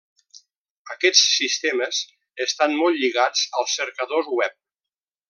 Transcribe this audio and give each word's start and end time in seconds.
Aquests 0.93 1.27
sistemes 1.41 1.99
estan 2.49 2.75
molt 2.81 2.99
lligats 3.03 3.45
als 3.61 3.77
cercadors 3.81 4.33
web. 4.41 4.57